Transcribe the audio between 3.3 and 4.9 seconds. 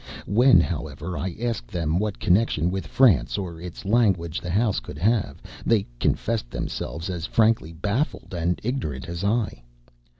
or its language the house